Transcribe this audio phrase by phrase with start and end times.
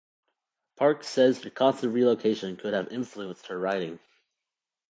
[0.77, 3.99] Parks says her constant relocation could have influenced her writing.